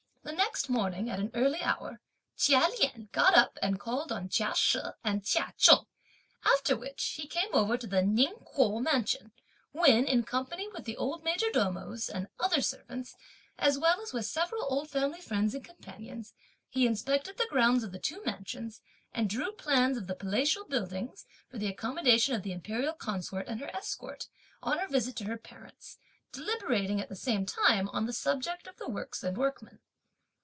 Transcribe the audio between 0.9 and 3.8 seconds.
at an early hour, Chia Lien got up and